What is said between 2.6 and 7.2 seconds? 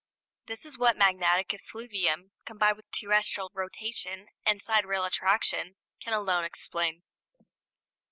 with terrestrial rotation and sidereal attraction, can alone explain.